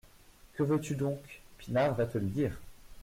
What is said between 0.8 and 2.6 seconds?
donc? Pinard va te le dire.